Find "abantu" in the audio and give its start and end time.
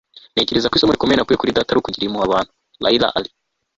2.27-2.51